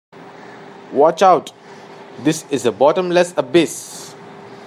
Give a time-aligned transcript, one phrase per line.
[0.91, 1.53] Watch out,
[2.23, 4.15] this is a bottomless abyss!